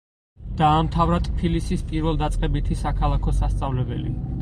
[0.61, 4.21] დაამთავრა ტფილისის პირველდაწყებითი საქალაქო სასწავლებელი.